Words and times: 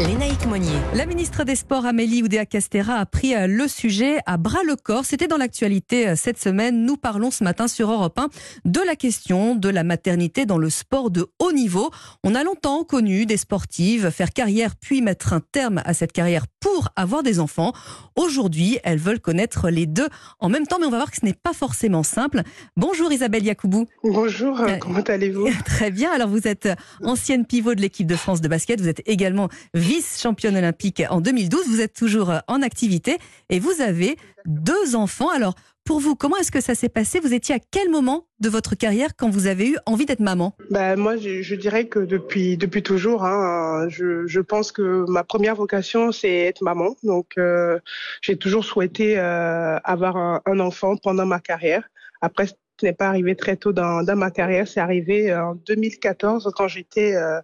Lénaïque 0.00 0.46
Monnier. 0.46 0.76
La 0.94 1.06
ministre 1.06 1.44
des 1.44 1.54
Sports 1.54 1.86
Amélie 1.86 2.24
Oudéa-Castera 2.24 2.94
a 2.94 3.06
pris 3.06 3.36
euh, 3.36 3.46
le 3.46 3.68
sujet 3.68 4.18
à 4.26 4.36
bras 4.38 4.64
le 4.66 4.74
corps. 4.74 5.04
C'était 5.04 5.28
dans 5.28 5.36
l'actualité 5.36 6.08
euh, 6.08 6.16
cette 6.16 6.42
semaine. 6.42 6.84
Nous 6.84 6.96
parlons 6.96 7.30
ce 7.30 7.44
matin 7.44 7.68
sur 7.68 7.92
Europe 7.92 8.18
1 8.18 8.28
de 8.64 8.80
la 8.84 8.96
question 8.96 9.54
de 9.54 9.68
la 9.68 9.84
maternité 9.84 10.46
dans 10.46 10.58
le 10.58 10.68
sport 10.68 11.12
de 11.12 11.28
haut 11.38 11.52
niveau. 11.52 11.90
On 12.24 12.34
a 12.34 12.42
longtemps 12.42 12.82
connu 12.82 13.24
des 13.24 13.36
sportives 13.36 14.10
faire 14.10 14.32
carrière 14.32 14.74
puis 14.74 15.00
mettre 15.00 15.32
un 15.32 15.40
terme 15.40 15.80
à 15.84 15.94
cette 15.94 16.12
carrière 16.12 16.46
pour 16.58 16.88
avoir 16.96 17.22
des 17.22 17.38
enfants. 17.38 17.72
Aujourd'hui, 18.16 18.78
elles 18.82 18.98
veulent 18.98 19.20
connaître 19.20 19.68
les 19.68 19.86
deux 19.86 20.08
en 20.40 20.48
même 20.48 20.66
temps, 20.66 20.78
mais 20.80 20.86
on 20.86 20.90
va 20.90 20.96
voir 20.96 21.10
que 21.10 21.18
ce 21.18 21.24
n'est 21.24 21.34
pas 21.34 21.52
forcément 21.52 22.02
simple. 22.02 22.42
Bonjour 22.76 23.12
Isabelle 23.12 23.44
Yacoubou. 23.44 23.86
Bonjour, 24.02 24.60
euh, 24.60 24.76
comment 24.80 25.02
allez-vous? 25.02 25.48
Très 25.64 25.92
bien. 25.92 26.10
Alors 26.10 26.28
vous 26.28 26.48
êtes 26.48 26.68
ancienne 27.02 27.46
pivot 27.46 27.74
de 27.74 27.80
l'équipe 27.80 28.08
de 28.08 28.16
France 28.16 28.40
de 28.40 28.48
basket. 28.48 28.80
Vous 28.80 28.88
êtes 28.88 29.02
également 29.06 29.48
vice-championne 29.84 30.56
olympique 30.56 31.02
en 31.10 31.20
2012. 31.20 31.68
Vous 31.68 31.80
êtes 31.80 31.94
toujours 31.94 32.32
en 32.48 32.62
activité 32.62 33.18
et 33.50 33.60
vous 33.60 33.80
avez 33.80 34.16
deux 34.46 34.96
enfants. 34.96 35.28
Alors, 35.28 35.54
pour 35.84 36.00
vous, 36.00 36.16
comment 36.16 36.36
est-ce 36.38 36.50
que 36.50 36.62
ça 36.62 36.74
s'est 36.74 36.88
passé? 36.88 37.20
Vous 37.20 37.34
étiez 37.34 37.54
à 37.54 37.58
quel 37.58 37.90
moment 37.90 38.26
de 38.40 38.48
votre 38.48 38.74
carrière 38.74 39.10
quand 39.16 39.28
vous 39.28 39.46
avez 39.46 39.68
eu 39.68 39.76
envie 39.84 40.06
d'être 40.06 40.20
maman? 40.20 40.56
Bah, 40.70 40.96
Moi, 40.96 41.16
je, 41.18 41.54
dirais 41.54 41.88
que 41.88 41.98
depuis, 41.98 42.56
depuis 42.56 42.82
toujours, 42.82 43.24
hein, 43.24 43.86
je, 43.90 44.26
je, 44.26 44.40
pense 44.40 44.72
que 44.72 45.04
ma 45.10 45.24
première 45.24 45.54
vocation, 45.54 46.10
c'est 46.10 46.34
être 46.34 46.62
maman. 46.62 46.96
Donc, 47.02 47.32
euh, 47.36 47.78
j'ai 48.22 48.36
toujours 48.36 48.64
souhaité 48.64 49.18
euh, 49.18 49.76
avoir 49.84 50.16
un, 50.16 50.58
enfant 50.58 50.96
pendant 50.96 51.26
ma 51.26 51.40
carrière. 51.40 51.86
Après, 52.22 52.46
ce 52.46 52.54
n'est 52.82 52.94
pas 52.94 53.08
arrivé 53.08 53.36
très 53.36 53.56
tôt 53.56 53.74
dans, 53.74 54.02
dans 54.02 54.16
ma 54.16 54.30
carrière. 54.30 54.66
C'est 54.66 54.80
arrivé 54.80 55.34
en 55.34 55.54
2014 55.54 56.50
quand 56.56 56.68
j'étais... 56.68 57.14
Euh, 57.14 57.40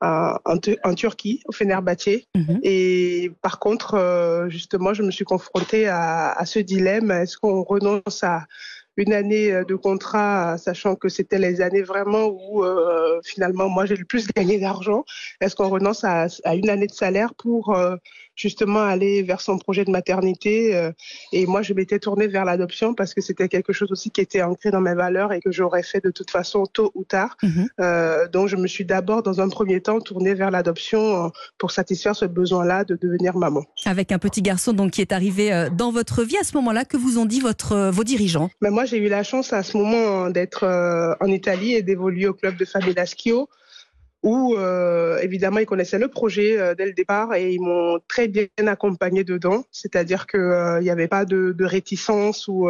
en, 0.00 0.36
en, 0.44 0.94
Turquie, 0.94 1.42
au 1.46 1.52
Fenerbahçe. 1.52 2.26
Mm-hmm. 2.34 2.58
Et 2.62 3.32
par 3.42 3.58
contre, 3.58 3.94
euh, 3.94 4.48
justement, 4.48 4.94
je 4.94 5.02
me 5.02 5.10
suis 5.10 5.24
confrontée 5.24 5.88
à, 5.88 6.32
à 6.32 6.44
ce 6.44 6.58
dilemme. 6.58 7.10
Est-ce 7.10 7.38
qu'on 7.38 7.62
renonce 7.62 8.22
à 8.22 8.46
une 8.96 9.12
année 9.12 9.62
de 9.68 9.74
contrat, 9.74 10.56
sachant 10.58 10.96
que 10.96 11.08
c'était 11.08 11.38
les 11.38 11.60
années 11.60 11.82
vraiment 11.82 12.26
où 12.26 12.64
euh, 12.64 13.20
finalement 13.24 13.68
moi 13.68 13.84
j'ai 13.84 13.96
le 13.96 14.04
plus 14.04 14.26
gagné 14.28 14.58
d'argent? 14.58 15.04
Est-ce 15.40 15.54
qu'on 15.54 15.68
renonce 15.68 16.02
à, 16.04 16.26
à, 16.44 16.54
une 16.54 16.70
année 16.70 16.86
de 16.86 16.94
salaire 16.94 17.34
pour 17.34 17.74
euh, 17.74 17.96
justement 18.36 18.82
aller 18.82 19.22
vers 19.22 19.40
son 19.40 19.58
projet 19.58 19.84
de 19.84 19.90
maternité 19.90 20.76
euh, 20.76 20.92
Et 21.32 21.46
moi 21.46 21.62
je 21.62 21.74
m'étais 21.74 21.98
tournée 21.98 22.28
vers 22.28 22.44
l'adoption 22.44 22.94
parce 22.94 23.14
que 23.14 23.20
c'était 23.20 23.48
quelque 23.48 23.72
chose 23.72 23.90
aussi 23.90 24.10
qui 24.10 24.20
était 24.20 24.42
ancré 24.42 24.70
dans 24.70 24.80
mes 24.80 24.94
valeurs 24.94 25.32
et 25.32 25.40
que 25.40 25.50
j'aurais 25.50 25.82
fait 25.82 26.02
de 26.04 26.10
toute 26.10 26.30
façon 26.30 26.66
tôt 26.66 26.92
ou 26.94 27.04
tard. 27.04 27.36
Mmh. 27.42 28.28
donc 28.32 28.48
je 28.48 28.56
me 28.56 28.66
suis 28.66 28.84
d'abord 28.84 29.22
dans 29.22 29.40
un 29.40 29.48
premier 29.48 29.80
temps 29.80 30.00
tournée 30.00 30.34
vers 30.34 30.50
l'adoption 30.50 31.32
pour 31.58 31.70
satisfaire 31.70 32.14
ce 32.14 32.24
besoin-là 32.24 32.84
de 32.84 32.96
devenir 32.96 33.36
maman. 33.36 33.64
Avec 33.84 34.12
un 34.12 34.18
petit 34.18 34.42
garçon 34.42 34.72
donc 34.72 34.92
qui 34.92 35.00
est 35.00 35.12
arrivé 35.12 35.68
dans 35.72 35.90
votre 35.90 36.22
vie 36.22 36.36
à 36.36 36.44
ce 36.44 36.54
moment-là, 36.56 36.84
que 36.84 36.96
vous 36.96 37.18
ont 37.18 37.24
dit 37.24 37.40
votre 37.40 37.90
vos 37.90 38.04
dirigeants? 38.04 38.50
Ben 38.60 38.70
moi 38.70 38.84
j'ai 38.84 38.98
eu 38.98 39.08
la 39.08 39.22
chance 39.22 39.52
à 39.52 39.62
ce 39.62 39.76
moment 39.76 40.30
d'être 40.30 40.64
euh, 40.64 41.14
en 41.20 41.26
Italie 41.26 41.74
et 41.74 41.82
d'évoluer 41.82 42.28
au 42.28 42.34
club 42.34 42.56
de 42.56 42.64
Fabiola 42.64 43.04
Schio, 43.06 43.48
où 44.26 44.56
euh, 44.56 45.18
évidemment 45.18 45.60
ils 45.60 45.66
connaissaient 45.66 46.00
le 46.00 46.08
projet 46.08 46.58
euh, 46.58 46.74
dès 46.74 46.84
le 46.84 46.92
départ 46.92 47.32
et 47.34 47.52
ils 47.52 47.60
m'ont 47.60 48.00
très 48.08 48.26
bien 48.26 48.48
accompagné 48.66 49.22
dedans. 49.22 49.62
C'est-à-dire 49.70 50.26
qu'il 50.26 50.40
euh, 50.40 50.80
n'y 50.80 50.90
avait 50.90 51.06
pas 51.06 51.24
de, 51.24 51.54
réticence 51.60 52.48
ou 52.48 52.68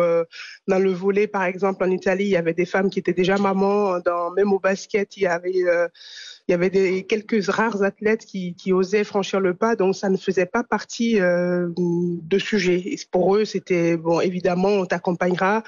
dans 0.68 0.78
le 0.78 0.90
volet 0.90 1.26
par 1.26 1.44
exemple 1.44 1.82
en 1.82 1.90
Italie 1.90 2.24
il 2.24 2.30
y 2.30 2.36
avait 2.36 2.52
des 2.52 2.66
femmes 2.66 2.90
qui 2.90 2.98
étaient 2.98 3.14
déjà 3.14 3.38
mamans. 3.38 4.00
Dans 4.00 4.30
même 4.32 4.52
au 4.52 4.58
basket 4.58 5.16
il 5.16 5.22
y 5.22 6.52
avait 6.52 7.02
quelques 7.08 7.46
rares 7.46 7.82
athlètes 7.82 8.26
qui, 8.26 8.54
osaient 8.72 9.04
franchir 9.04 9.40
le 9.40 9.54
pas, 9.54 9.76
donc 9.76 9.96
ça 9.96 10.10
ne 10.10 10.18
faisait 10.18 10.46
pas 10.46 10.62
partie 10.62 11.18
de 11.18 12.38
sujet. 12.38 12.82
Et 12.84 12.98
pour 13.10 13.36
eux, 13.36 13.44
c'était 13.44 13.96
bon, 13.96 14.20
évidemment, 14.20 14.68
on 14.68 14.86
t'accompagnera, 14.86 15.62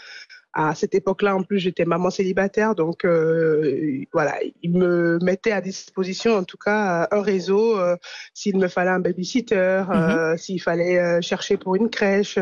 à 0.60 0.74
cette 0.74 0.96
époque-là, 0.96 1.36
en 1.36 1.44
plus, 1.44 1.60
j'étais 1.60 1.84
maman 1.84 2.10
célibataire, 2.10 2.74
donc 2.74 3.04
euh, 3.04 4.02
voilà, 4.12 4.34
il 4.64 4.72
me 4.72 5.20
mettait 5.22 5.52
à 5.52 5.60
disposition, 5.60 6.34
en 6.34 6.42
tout 6.42 6.56
cas, 6.56 7.06
un 7.12 7.22
réseau. 7.22 7.78
Euh, 7.78 7.96
s'il 8.34 8.58
me 8.58 8.66
fallait 8.66 8.90
un 8.90 8.98
babysitter, 8.98 9.84
mm 9.86 9.92
-hmm. 9.92 10.36
s'il 10.36 10.60
fallait 10.60 10.98
euh, 10.98 11.20
chercher 11.20 11.56
pour 11.58 11.76
une 11.76 11.88
crèche 11.88 12.40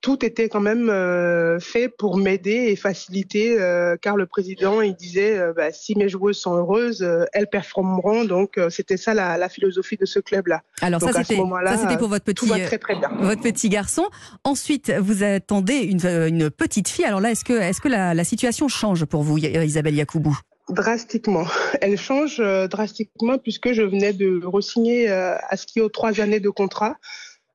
tout 0.00 0.24
était 0.24 0.48
quand 0.48 0.60
même 0.60 0.88
euh, 0.88 1.58
fait 1.58 1.88
pour 1.88 2.16
m'aider 2.16 2.68
et 2.68 2.76
faciliter, 2.76 3.60
euh, 3.60 3.96
car 4.00 4.16
le 4.16 4.26
président 4.26 4.80
il 4.80 4.94
disait 4.94 5.38
euh, 5.38 5.52
bah, 5.52 5.72
si 5.72 5.96
mes 5.96 6.08
joueuses 6.08 6.38
sont 6.38 6.54
heureuses, 6.54 7.06
elles 7.32 7.48
performeront. 7.48 8.24
Donc 8.24 8.60
c'était 8.70 8.96
ça 8.96 9.14
la, 9.14 9.36
la, 9.36 9.48
philosophie 9.48 9.96
de 9.96 10.06
ce 10.06 10.18
club-là. 10.18 10.62
Alors 10.80 11.00
donc, 11.00 11.12
ça 11.12 11.24
c'était 11.24 11.96
pour 11.96 12.08
votre 12.08 12.24
petit 12.24 12.46
très, 12.46 12.78
très 12.78 12.94
votre 13.20 13.42
petit 13.42 13.68
garçon. 13.68 14.04
Ensuite 14.44 14.92
vous 14.92 15.22
attendez 15.22 15.78
une, 15.78 16.06
une 16.06 16.50
petite 16.50 16.88
fille. 16.88 17.04
Alors 17.04 17.20
là 17.20 17.30
est-ce 17.30 17.44
que 17.44 17.88
la, 17.88 18.14
la 18.14 18.24
situation 18.24 18.68
change 18.68 19.04
pour 19.04 19.22
vous, 19.22 19.38
Isabelle 19.38 19.94
Yacoubou? 19.94 20.38
Drastiquement. 20.68 21.46
Elle 21.80 21.98
change 21.98 22.38
drastiquement 22.70 23.38
puisque 23.38 23.72
je 23.72 23.82
venais 23.82 24.12
de 24.12 24.40
re-signer 24.44 25.08
à 25.08 25.56
ski 25.56 25.80
aux 25.80 25.88
trois 25.88 26.20
années 26.20 26.40
de 26.40 26.50
contrat 26.50 26.96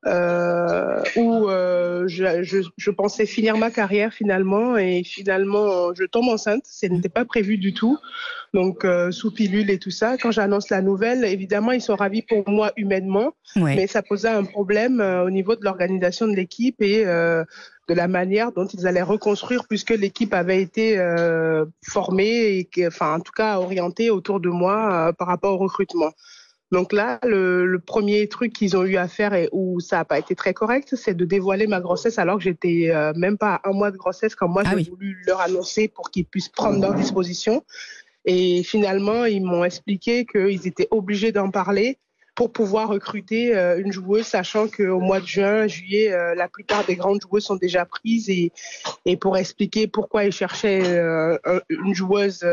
euh, 0.07 1.03
où 1.16 1.47
euh, 1.47 2.07
je, 2.07 2.41
je, 2.41 2.57
je, 2.75 2.89
pensais 2.89 3.28
finir 3.28 3.56
ma 3.57 3.69
carrière 3.69 4.12
finalement 4.12 4.75
et 4.75 5.03
finalement 5.03 5.94
je 5.94 6.06
tombe 6.06 6.28
enceinte. 6.28 6.63
Ce 6.66 6.88
n'était 6.88 7.09
pas 7.09 7.23
prévu 7.23 7.57
du 7.57 7.75
tout. 7.75 8.00
Donc 8.56 8.84
euh, 8.84 9.12
sous 9.12 9.31
pilule 9.31 9.69
et 9.69 9.78
tout 9.78 9.91
ça. 9.91 10.17
Quand 10.17 10.31
j'annonce 10.31 10.69
la 10.69 10.81
nouvelle, 10.81 11.23
évidemment 11.23 11.72
ils 11.72 11.81
sont 11.81 11.95
ravis 11.95 12.23
pour 12.23 12.50
moi 12.50 12.72
humainement, 12.78 13.34
mais 13.56 13.85
ça 13.85 14.01
posait 14.01 14.29
un 14.29 14.44
problème 14.44 15.01
au 15.01 15.29
niveau 15.29 15.56
de 15.56 15.63
l'organisation 15.63 16.28
de 16.28 16.35
l'équipe 16.35 16.81
et 16.81 17.06
de 17.06 17.94
la 17.94 18.07
manière 18.07 18.51
dont 18.51 18.66
ils 18.66 18.88
allaient 18.88 19.03
reconstruire 19.03 19.68
puisque 19.68 19.91
l'équipe 19.91 20.33
avait 20.33 20.63
été 20.63 20.97
formée 21.83 22.57
et 22.57 22.66
que, 22.66 22.88
enfin 22.88 23.18
en 23.18 23.19
tout 23.19 23.33
cas 23.33 23.59
orientée 23.59 24.09
autour 24.09 24.39
de 24.39 24.50
moi 24.50 25.13
par 25.13 25.28
rapport 25.28 25.53
au 25.53 25.63
recrutement. 25.63 26.12
Donc 26.71 26.93
là, 26.93 27.19
le, 27.23 27.65
le 27.65 27.79
premier 27.79 28.27
truc 28.29 28.53
qu'ils 28.53 28.77
ont 28.77 28.83
eu 28.83 28.95
à 28.95 29.07
faire 29.07 29.33
et 29.33 29.49
où 29.51 29.79
ça 29.81 29.97
n'a 29.97 30.05
pas 30.05 30.17
été 30.17 30.35
très 30.35 30.53
correct, 30.53 30.95
c'est 30.95 31.13
de 31.13 31.25
dévoiler 31.25 31.67
ma 31.67 31.81
grossesse 31.81 32.17
alors 32.17 32.37
que 32.37 32.43
j'étais 32.43 32.89
euh, 32.91 33.11
même 33.15 33.37
pas 33.37 33.55
à 33.55 33.69
un 33.69 33.73
mois 33.73 33.91
de 33.91 33.97
grossesse 33.97 34.35
quand 34.35 34.47
moi 34.47 34.63
ah 34.65 34.69
j'ai 34.71 34.75
oui. 34.77 34.89
voulu 34.89 35.21
leur 35.27 35.41
annoncer 35.41 35.89
pour 35.89 36.11
qu'ils 36.11 36.25
puissent 36.25 36.49
prendre 36.49 36.79
leur 36.81 36.93
disposition. 36.93 37.63
Et 38.23 38.63
finalement, 38.63 39.25
ils 39.25 39.43
m'ont 39.43 39.65
expliqué 39.65 40.25
qu'ils 40.25 40.67
étaient 40.67 40.87
obligés 40.91 41.31
d'en 41.31 41.49
parler 41.49 41.97
pour 42.36 42.52
pouvoir 42.52 42.90
recruter 42.90 43.56
euh, 43.56 43.80
une 43.80 43.92
joueuse, 43.92 44.25
sachant 44.25 44.68
qu'au 44.68 45.00
mois 45.00 45.19
de 45.19 45.25
juin, 45.25 45.68
juillet, 45.68 46.14
euh, 46.14 46.34
la 46.36 46.47
plupart 46.47 46.86
des 46.86 46.96
grandes 46.96 47.22
joueuses 47.22 47.46
sont 47.46 47.56
déjà 47.56 47.86
prises 47.86 48.30
et, 48.30 48.52
et 49.06 49.18
pour 49.18 49.38
expliquer 49.38 49.88
pourquoi 49.88 50.24
ils 50.24 50.31
cherchaient 50.31 50.81
euh, 50.86 51.38
une 51.69 51.94
joueuse 51.94 52.46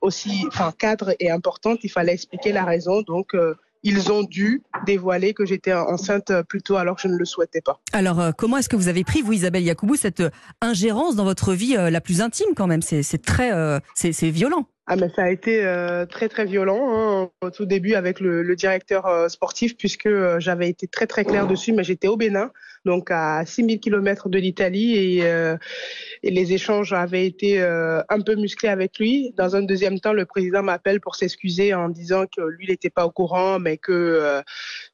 aussi, 0.00 0.44
enfin 0.48 0.72
cadre 0.76 1.14
et 1.20 1.30
importante, 1.30 1.80
il 1.82 1.90
fallait 1.90 2.14
expliquer 2.14 2.52
la 2.52 2.64
raison. 2.64 3.02
Donc 3.02 3.34
ils 3.82 4.10
ont 4.10 4.22
dû 4.22 4.62
dévoiler 4.86 5.34
que 5.34 5.44
j'étais 5.44 5.72
enceinte 5.72 6.32
plus 6.48 6.62
tôt 6.62 6.76
alors 6.76 6.96
que 6.96 7.02
je 7.02 7.08
ne 7.08 7.16
le 7.16 7.24
souhaitais 7.24 7.60
pas. 7.60 7.80
Alors, 7.92 8.34
comment 8.36 8.56
est-ce 8.56 8.68
que 8.68 8.76
vous 8.76 8.88
avez 8.88 9.04
pris, 9.04 9.22
vous, 9.22 9.32
Isabelle 9.32 9.62
Yacoubou, 9.62 9.96
cette 9.96 10.22
ingérence 10.60 11.16
dans 11.16 11.24
votre 11.24 11.52
vie 11.52 11.74
la 11.74 12.00
plus 12.00 12.20
intime 12.20 12.54
quand 12.56 12.66
même? 12.66 12.82
C'est 12.82 13.22
très, 13.22 13.52
c'est 13.94 14.30
violent. 14.30 14.66
Ah 14.90 14.96
mais 14.96 15.10
ça 15.10 15.24
a 15.24 15.28
été 15.28 15.66
euh, 15.66 16.06
très 16.06 16.30
très 16.30 16.46
violent 16.46 16.80
hein, 16.88 17.30
au 17.42 17.50
tout 17.50 17.66
début 17.66 17.92
avec 17.92 18.20
le, 18.20 18.42
le 18.42 18.56
directeur 18.56 19.04
euh, 19.04 19.28
sportif 19.28 19.76
puisque 19.76 20.06
euh, 20.06 20.40
j'avais 20.40 20.70
été 20.70 20.86
très 20.86 21.06
très 21.06 21.26
clair 21.26 21.46
dessus 21.46 21.74
mais 21.74 21.84
j'étais 21.84 22.08
au 22.08 22.16
Bénin 22.16 22.50
donc 22.86 23.10
à 23.10 23.44
6000 23.44 23.80
km 23.80 24.30
de 24.30 24.38
l'Italie 24.38 24.96
et, 24.96 25.18
et, 25.18 26.30
les 26.30 26.52
échanges 26.54 26.94
avaient 26.94 27.26
été 27.26 27.60
un 27.60 28.20
peu 28.24 28.36
musclés 28.36 28.68
avec 28.68 28.98
lui. 28.98 29.34
Dans 29.36 29.56
un 29.56 29.62
deuxième 29.62 29.98
temps 29.98 30.12
le 30.14 30.24
président 30.24 30.62
m'appelle 30.62 31.00
pour 31.00 31.16
s'excuser 31.16 31.74
en 31.74 31.88
disant 31.88 32.24
que 32.26 32.40
lui 32.40 32.66
il 32.66 32.70
n'était 32.70 32.88
pas 32.88 33.04
au 33.04 33.10
courant 33.10 33.58
mais 33.58 33.76
que 33.76 34.40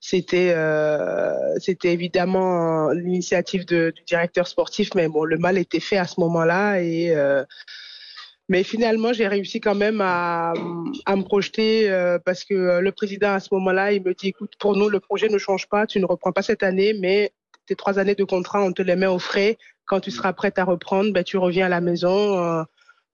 c'était 0.00 0.56
c'était 1.58 1.92
évidemment 1.92 2.88
l'initiative 2.88 3.66
du 3.66 3.92
directeur 4.08 4.48
sportif 4.48 4.94
mais 4.96 5.06
bon 5.06 5.24
le 5.24 5.36
mal 5.36 5.58
était 5.58 5.78
fait 5.78 5.98
à 5.98 6.06
ce 6.06 6.18
moment-là 6.20 6.80
et 6.80 7.14
mais 8.48 8.62
finalement, 8.62 9.12
j'ai 9.12 9.26
réussi 9.26 9.60
quand 9.60 9.74
même 9.74 10.00
à, 10.02 10.52
à 11.06 11.16
me 11.16 11.22
projeter 11.22 11.90
euh, 11.90 12.18
parce 12.22 12.44
que 12.44 12.80
le 12.80 12.92
président, 12.92 13.32
à 13.32 13.40
ce 13.40 13.48
moment-là, 13.52 13.92
il 13.92 14.02
me 14.02 14.12
dit, 14.12 14.28
écoute, 14.28 14.52
pour 14.58 14.76
nous, 14.76 14.88
le 14.88 15.00
projet 15.00 15.28
ne 15.28 15.38
change 15.38 15.68
pas, 15.68 15.86
tu 15.86 15.98
ne 15.98 16.04
reprends 16.04 16.32
pas 16.32 16.42
cette 16.42 16.62
année, 16.62 16.94
mais 17.00 17.32
tes 17.66 17.74
trois 17.74 17.98
années 17.98 18.14
de 18.14 18.24
contrat, 18.24 18.62
on 18.62 18.72
te 18.72 18.82
les 18.82 18.96
met 18.96 19.06
au 19.06 19.18
frais. 19.18 19.56
Quand 19.86 20.00
tu 20.00 20.10
seras 20.10 20.32
prête 20.34 20.58
à 20.58 20.64
reprendre, 20.64 21.12
ben, 21.12 21.24
tu 21.24 21.38
reviens 21.38 21.66
à 21.66 21.68
la 21.70 21.80
maison. 21.80 22.38
Euh, 22.38 22.62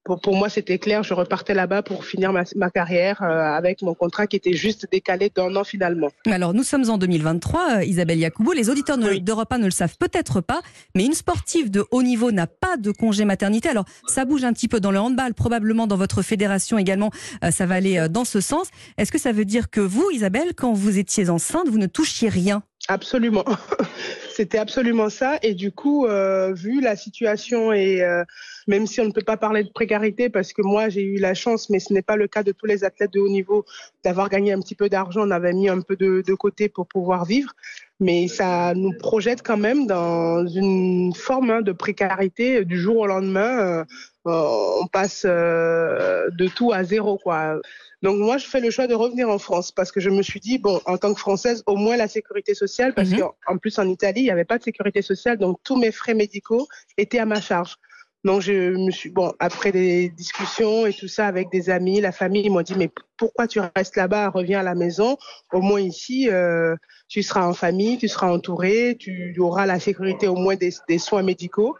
pour, 0.04 0.20
pour 0.20 0.36
moi, 0.36 0.48
c'était 0.48 0.78
clair. 0.78 1.02
Je 1.02 1.14
repartais 1.14 1.54
là-bas 1.54 1.82
pour 1.82 2.04
finir 2.04 2.32
ma, 2.32 2.44
ma 2.56 2.70
carrière 2.70 3.22
euh, 3.22 3.26
avec 3.26 3.82
mon 3.82 3.94
contrat 3.94 4.26
qui 4.26 4.36
était 4.36 4.54
juste 4.54 4.86
décalé 4.90 5.30
d'un 5.34 5.54
an 5.56 5.64
finalement. 5.64 6.08
Alors, 6.26 6.54
nous 6.54 6.62
sommes 6.62 6.88
en 6.88 6.98
2023, 6.98 7.76
euh, 7.78 7.84
Isabelle 7.84 8.18
Yacoubou. 8.18 8.52
Les 8.52 8.70
auditeurs 8.70 8.98
Oui. 9.00 9.20
d'Europe 9.20 9.52
1 9.52 9.58
ne 9.58 9.64
le 9.66 9.70
savent 9.70 9.96
peut-être 9.98 10.40
pas, 10.40 10.62
mais 10.94 11.04
une 11.04 11.12
sportive 11.14 11.70
de 11.70 11.84
haut 11.90 12.02
niveau 12.02 12.32
n'a 12.32 12.46
pas 12.46 12.76
de 12.76 12.90
congé 12.90 13.24
maternité. 13.24 13.68
Alors, 13.68 13.84
ça 14.06 14.24
bouge 14.24 14.44
un 14.44 14.52
petit 14.52 14.68
peu 14.68 14.80
dans 14.80 14.90
le 14.90 14.98
handball, 14.98 15.34
probablement 15.34 15.86
dans 15.86 15.96
votre 15.96 16.22
fédération 16.22 16.78
également, 16.78 17.10
euh, 17.44 17.50
ça 17.50 17.66
va 17.66 17.74
aller 17.74 17.98
euh, 17.98 18.08
dans 18.08 18.24
ce 18.24 18.40
sens. 18.40 18.68
Est-ce 18.98 19.12
que 19.12 19.18
ça 19.18 19.32
veut 19.32 19.44
dire 19.44 19.70
que 19.70 19.80
vous, 19.80 20.08
Isabelle, 20.12 20.54
quand 20.56 20.72
vous 20.72 20.98
étiez 20.98 21.28
enceinte, 21.30 21.68
vous 21.68 21.78
ne 21.78 21.86
touchiez 21.86 22.28
rien? 22.28 22.62
Absolument. 22.88 23.44
C'était 24.34 24.58
absolument 24.58 25.10
ça. 25.10 25.38
Et 25.42 25.54
du 25.54 25.70
coup, 25.70 26.06
euh, 26.06 26.52
vu 26.54 26.80
la 26.80 26.96
situation 26.96 27.72
et 27.72 28.02
euh, 28.02 28.24
même 28.66 28.86
si 28.86 29.00
on 29.00 29.04
ne 29.04 29.12
peut 29.12 29.22
pas 29.22 29.36
parler 29.36 29.64
de 29.64 29.68
précarité 29.70 30.30
parce 30.30 30.52
que 30.52 30.62
moi 30.62 30.88
j'ai 30.88 31.02
eu 31.02 31.18
la 31.18 31.34
chance, 31.34 31.68
mais 31.68 31.78
ce 31.78 31.92
n'est 31.92 32.02
pas 32.02 32.16
le 32.16 32.26
cas 32.26 32.42
de 32.42 32.52
tous 32.52 32.66
les 32.66 32.82
athlètes 32.82 33.12
de 33.12 33.20
haut 33.20 33.28
niveau, 33.28 33.66
d'avoir 34.02 34.30
gagné 34.30 34.52
un 34.52 34.60
petit 34.60 34.74
peu 34.74 34.88
d'argent, 34.88 35.26
on 35.26 35.30
avait 35.30 35.52
mis 35.52 35.68
un 35.68 35.82
peu 35.82 35.94
de, 35.96 36.22
de 36.26 36.34
côté 36.34 36.68
pour 36.68 36.86
pouvoir 36.86 37.26
vivre. 37.26 37.52
Mais 38.00 38.28
ça 38.28 38.72
nous 38.74 38.92
projette 38.94 39.42
quand 39.42 39.58
même 39.58 39.86
dans 39.86 40.46
une 40.46 41.12
forme 41.14 41.50
hein, 41.50 41.60
de 41.62 41.72
précarité 41.72 42.64
du 42.64 42.78
jour 42.78 42.96
au 42.98 43.06
lendemain. 43.06 43.58
euh, 43.58 43.84
on 44.24 44.86
passe 44.92 45.24
euh, 45.26 46.28
de 46.30 46.48
tout 46.48 46.72
à 46.72 46.84
zéro, 46.84 47.18
quoi. 47.18 47.60
Donc 48.02 48.18
moi, 48.18 48.38
je 48.38 48.46
fais 48.46 48.60
le 48.60 48.70
choix 48.70 48.86
de 48.86 48.94
revenir 48.94 49.28
en 49.28 49.38
France 49.38 49.72
parce 49.72 49.92
que 49.92 50.00
je 50.00 50.08
me 50.10 50.22
suis 50.22 50.40
dit, 50.40 50.58
bon, 50.58 50.80
en 50.86 50.96
tant 50.96 51.12
que 51.12 51.20
Française, 51.20 51.62
au 51.66 51.76
moins 51.76 51.96
la 51.98 52.08
sécurité 52.08 52.54
sociale, 52.54 52.94
parce 52.94 53.10
Mhm. 53.10 53.20
qu'en 53.46 53.58
plus 53.58 53.78
en 53.78 53.86
Italie, 53.88 54.20
il 54.20 54.24
n'y 54.24 54.30
avait 54.30 54.44
pas 54.46 54.58
de 54.58 54.62
sécurité 54.62 55.02
sociale, 55.02 55.36
donc 55.38 55.58
tous 55.64 55.76
mes 55.76 55.92
frais 55.92 56.14
médicaux 56.14 56.66
étaient 56.96 57.18
à 57.18 57.26
ma 57.26 57.40
charge. 57.40 57.76
Donc 58.24 58.42
je 58.42 58.52
me 58.52 58.90
suis, 58.90 59.10
bon, 59.10 59.32
après 59.38 59.72
des 59.72 60.10
discussions 60.10 60.86
et 60.86 60.92
tout 60.92 61.08
ça 61.08 61.26
avec 61.26 61.50
des 61.50 61.70
amis, 61.70 62.00
la 62.00 62.12
famille, 62.12 62.42
ils 62.44 62.50
m'ont 62.50 62.60
dit, 62.60 62.74
mais 62.76 62.90
pourquoi 63.16 63.46
tu 63.46 63.60
restes 63.74 63.96
là-bas, 63.96 64.28
reviens 64.30 64.60
à 64.60 64.62
la 64.62 64.74
maison, 64.74 65.16
au 65.52 65.60
moins 65.60 65.80
ici, 65.80 66.28
euh, 66.30 66.74
tu 67.08 67.22
seras 67.22 67.46
en 67.46 67.54
famille, 67.54 67.98
tu 67.98 68.08
seras 68.08 68.30
entouré, 68.30 68.96
tu 68.98 69.34
auras 69.38 69.66
la 69.66 69.80
sécurité 69.80 70.28
au 70.28 70.36
moins 70.36 70.56
des, 70.56 70.70
des 70.88 70.98
soins 70.98 71.22
médicaux. 71.22 71.76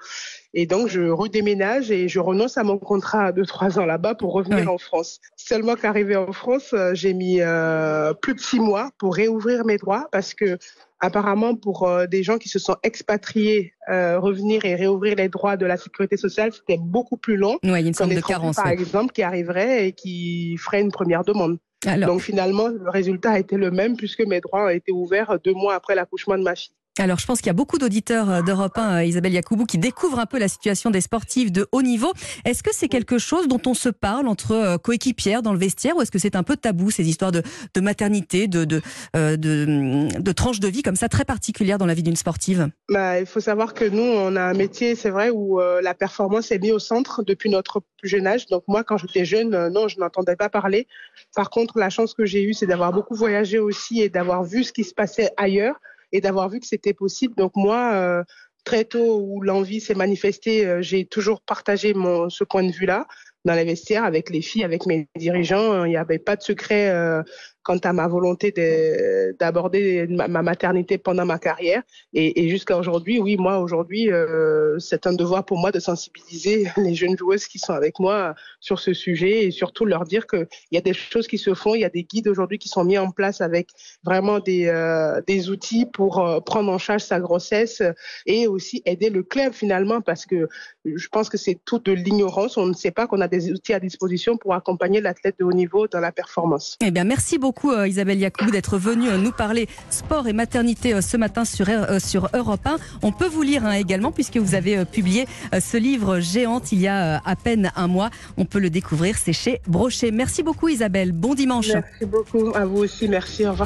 Et 0.52 0.66
donc, 0.66 0.88
je 0.88 1.02
redéménage 1.08 1.90
et 1.90 2.08
je 2.08 2.18
renonce 2.18 2.58
à 2.58 2.64
mon 2.64 2.78
contrat 2.78 3.32
de 3.32 3.44
trois 3.44 3.78
ans 3.78 3.86
là-bas 3.86 4.14
pour 4.14 4.32
revenir 4.32 4.58
Oui. 4.58 4.66
en 4.66 4.78
France. 4.78 5.20
Seulement 5.36 5.76
qu'arrivé 5.76 6.16
en 6.16 6.32
France, 6.32 6.72
euh, 6.72 6.92
j'ai 6.94 7.14
mis 7.14 7.40
euh, 7.40 8.12
plus 8.14 8.34
de 8.34 8.40
six 8.40 8.60
mois 8.60 8.90
pour 8.98 9.14
réouvrir 9.14 9.64
mes 9.64 9.76
droits 9.76 10.08
parce 10.10 10.34
que 10.34 10.58
apparemment, 11.00 11.54
pour 11.54 11.88
euh, 11.88 12.06
des 12.06 12.22
gens 12.22 12.38
qui 12.38 12.48
se 12.48 12.58
sont 12.58 12.76
expatriés, 12.82 13.72
euh, 13.90 14.18
revenir 14.18 14.64
et 14.64 14.74
réouvrir 14.74 15.16
les 15.16 15.28
droits 15.28 15.56
de 15.56 15.66
la 15.66 15.76
sécurité 15.76 16.16
sociale, 16.16 16.52
c'était 16.52 16.78
beaucoup 16.78 17.16
plus 17.16 17.36
long 17.36 17.58
Oui, 17.62 17.70
il 17.70 17.70
y 17.70 17.74
a 17.74 17.88
une 17.88 17.94
sorte 17.94 18.14
de 18.14 18.20
carence. 18.20 18.56
par 18.56 18.66
ouais. 18.66 18.72
exemple, 18.72 19.12
qui 19.12 19.22
arriverait 19.22 19.88
et 19.88 19.92
qui 19.92 20.56
ferait 20.58 20.80
une 20.80 20.92
première 20.92 21.24
demande. 21.24 21.58
Alors, 21.86 22.10
Donc 22.10 22.20
finalement, 22.20 22.68
le 22.68 22.90
résultat 22.90 23.32
a 23.32 23.38
été 23.38 23.56
le 23.56 23.70
même 23.70 23.96
puisque 23.96 24.20
mes 24.26 24.40
droits 24.40 24.66
ont 24.66 24.68
été 24.68 24.92
ouverts 24.92 25.38
deux 25.42 25.54
mois 25.54 25.74
après 25.74 25.94
l'accouchement 25.94 26.36
de 26.36 26.42
ma 26.42 26.54
fille. 26.54 26.74
Alors, 27.00 27.18
je 27.18 27.24
pense 27.24 27.38
qu'il 27.38 27.46
y 27.46 27.50
a 27.50 27.54
beaucoup 27.54 27.78
d'auditeurs 27.78 28.30
euh, 28.30 28.42
d'Europe 28.42 28.76
1, 28.76 28.96
euh, 28.96 29.04
Isabelle 29.04 29.32
Yacoubou, 29.32 29.64
qui 29.64 29.78
découvrent 29.78 30.18
un 30.18 30.26
peu 30.26 30.38
la 30.38 30.48
situation 30.48 30.90
des 30.90 31.00
sportifs 31.00 31.50
de 31.50 31.66
haut 31.72 31.80
niveau. 31.80 32.12
Est-ce 32.44 32.62
que 32.62 32.74
c'est 32.74 32.88
quelque 32.88 33.16
chose 33.16 33.48
dont 33.48 33.60
on 33.66 33.72
se 33.72 33.88
parle 33.88 34.28
entre 34.28 34.52
euh, 34.52 34.76
coéquipières 34.76 35.40
dans 35.40 35.54
le 35.54 35.58
vestiaire 35.58 35.96
ou 35.96 36.02
est-ce 36.02 36.10
que 36.10 36.18
c'est 36.18 36.36
un 36.36 36.42
peu 36.42 36.58
tabou, 36.58 36.90
ces 36.90 37.08
histoires 37.08 37.32
de, 37.32 37.42
maternité, 37.80 38.48
de, 38.48 38.82
euh, 39.16 39.38
de, 39.38 40.32
tranches 40.32 40.60
de 40.60 40.68
vie 40.68 40.82
comme 40.82 40.94
ça 40.94 41.08
très 41.08 41.24
particulières 41.24 41.78
dans 41.78 41.86
la 41.86 41.94
vie 41.94 42.02
d'une 42.02 42.16
sportive? 42.16 42.68
Bah, 42.90 43.18
il 43.18 43.24
faut 43.24 43.40
savoir 43.40 43.72
que 43.72 43.86
nous, 43.86 44.02
on 44.02 44.36
a 44.36 44.42
un 44.42 44.54
métier, 44.54 44.94
c'est 44.94 45.10
vrai, 45.10 45.30
où 45.30 45.58
la 45.58 45.94
performance 45.94 46.52
est 46.52 46.58
mise 46.58 46.72
au 46.72 46.78
centre 46.78 47.22
depuis 47.22 47.48
notre 47.48 47.80
plus 47.96 48.08
jeune 48.08 48.26
âge. 48.26 48.46
Donc 48.46 48.64
moi, 48.68 48.84
quand 48.84 48.98
j'étais 48.98 49.24
jeune, 49.24 49.68
non, 49.68 49.88
je 49.88 49.98
n'entendais 49.98 50.36
pas 50.36 50.50
parler. 50.50 50.86
Par 51.34 51.48
contre, 51.48 51.78
la 51.78 51.88
chance 51.88 52.12
que 52.12 52.26
j'ai 52.26 52.42
eue, 52.42 52.52
c'est 52.52 52.66
d'avoir 52.66 52.92
beaucoup 52.92 53.14
voyagé 53.14 53.58
aussi 53.58 54.02
et 54.02 54.10
d'avoir 54.10 54.44
vu 54.44 54.64
ce 54.64 54.72
qui 54.72 54.84
se 54.84 54.92
passait 54.92 55.30
ailleurs 55.38 55.76
et 56.12 56.20
d'avoir 56.20 56.48
vu 56.48 56.60
que 56.60 56.66
c'était 56.66 56.94
possible. 56.94 57.34
Donc 57.36 57.52
moi, 57.56 57.92
euh, 57.94 58.22
très 58.64 58.84
tôt 58.84 59.20
où 59.20 59.40
l'envie 59.40 59.80
s'est 59.80 59.94
manifestée, 59.94 60.66
euh, 60.66 60.82
j'ai 60.82 61.06
toujours 61.06 61.40
partagé 61.42 61.94
mon, 61.94 62.28
ce 62.28 62.44
point 62.44 62.62
de 62.62 62.72
vue-là 62.72 63.06
dans 63.44 63.54
les 63.54 63.64
vestiaires 63.64 64.04
avec 64.04 64.30
les 64.30 64.42
filles, 64.42 64.64
avec 64.64 64.86
mes 64.86 65.08
dirigeants. 65.16 65.84
Il 65.84 65.90
n'y 65.90 65.96
avait 65.96 66.18
pas 66.18 66.36
de 66.36 66.42
secret 66.42 66.90
euh, 66.90 67.22
quant 67.70 67.78
à 67.84 67.92
ma 67.92 68.08
volonté 68.08 68.50
de- 68.50 69.36
d'aborder 69.38 70.08
ma, 70.08 70.26
ma 70.26 70.42
maternité 70.42 70.98
pendant 70.98 71.24
ma 71.24 71.38
carrière. 71.38 71.82
Et, 72.14 72.48
jusqu'à 72.48 72.76
aujourd'hui, 72.76 73.20
oui, 73.20 73.36
moi, 73.36 73.60
aujourd'hui, 73.60 74.10
euh, 74.10 74.76
c'est 74.80 75.06
un 75.06 75.12
devoir 75.12 75.44
pour 75.44 75.56
moi 75.58 75.70
de 75.70 75.78
sensibiliser 75.78 76.64
les 76.76 76.96
jeunes 76.96 77.16
joueuses 77.16 77.46
qui 77.46 77.60
sont 77.60 77.72
avec 77.72 78.00
moi 78.00 78.34
sur 78.58 78.80
ce 78.80 78.92
sujet 78.92 79.44
et 79.44 79.50
surtout 79.52 79.84
leur 79.84 80.02
dire 80.02 80.26
qu'il 80.26 80.48
y 80.72 80.78
a 80.78 80.80
des 80.80 80.94
choses 80.94 81.28
qui 81.28 81.38
se 81.38 81.54
font, 81.54 81.76
il 81.76 81.82
y 81.82 81.84
a 81.84 81.90
des 81.90 82.02
guides 82.02 82.26
aujourd'hui 82.26 82.58
qui 82.58 82.68
sont 82.68 82.84
mis 82.84 82.98
en 82.98 83.12
place 83.12 83.40
avec 83.40 83.68
vraiment 84.02 84.40
des, 84.40 84.66
euh, 84.66 85.20
outils 85.48 85.86
pour 85.86 86.18
euh, 86.18 86.40
prendre 86.40 86.70
en 86.72 86.78
charge 86.78 87.02
sa 87.02 87.20
grossesse 87.20 87.82
et 88.26 88.48
aussi 88.48 88.82
aider 88.84 89.10
le 89.10 89.22
club 89.22 89.52
finalement 89.52 90.00
parce 90.00 90.26
que 90.26 90.48
je 90.84 91.08
pense 91.08 91.28
que 91.28 91.38
c'est 91.38 91.58
tout 91.64 91.78
de 91.78 91.92
l'ignorance. 91.92 92.56
On 92.56 92.66
ne 92.66 92.74
sait 92.74 92.90
pas 92.90 93.06
qu'on 93.06 93.20
a 93.20 93.28
des 93.28 93.52
outils 93.52 93.72
à 93.74 93.80
disposition 93.80 94.36
pour 94.36 94.54
accompagner 94.54 95.00
l'athlète 95.00 95.36
de 95.38 95.44
haut 95.44 95.52
niveau 95.52 95.86
dans 95.86 96.00
la 96.00 96.12
performance. 96.12 96.76
Eh 96.84 96.90
bien, 96.90 97.04
merci 97.04 97.38
beaucoup 97.38 97.59
euh, 97.68 97.88
Isabelle 97.88 98.18
Yacoubou 98.18 98.50
d'être 98.50 98.78
venue 98.78 99.08
euh, 99.08 99.18
nous 99.18 99.32
parler 99.32 99.68
sport 99.90 100.26
et 100.26 100.32
maternité 100.32 100.94
euh, 100.94 101.00
ce 101.00 101.16
matin 101.16 101.44
sur, 101.44 101.66
sur 102.00 102.28
Europe 102.34 102.66
1. 102.66 102.76
On 103.02 103.12
peut 103.12 103.26
vous 103.26 103.42
lire 103.42 103.66
hein, 103.66 103.72
également 103.72 104.12
puisque 104.12 104.38
vous 104.38 104.54
avez 104.54 104.84
publié 104.84 105.26
ce 105.60 105.76
livre 105.76 106.20
géante 106.20 106.72
il 106.72 106.80
y 106.80 106.88
a 106.88 107.20
à 107.24 107.36
peine 107.36 107.70
un 107.76 107.86
mois. 107.86 108.10
On 108.36 108.44
peut 108.44 108.58
le 108.58 108.70
découvrir, 108.70 109.16
c'est 109.18 109.32
chez 109.32 109.60
Brochet. 109.66 110.10
Merci 110.10 110.42
beaucoup 110.42 110.68
Isabelle, 110.68 111.12
bon 111.12 111.34
dimanche. 111.34 111.68
Merci 111.72 112.06
beaucoup 112.06 112.52
à 112.54 112.64
vous 112.64 112.78
aussi. 112.78 113.08
Merci. 113.08 113.46
Au 113.46 113.50
revoir. 113.50 113.58